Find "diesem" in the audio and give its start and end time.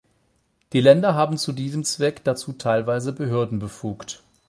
1.51-1.83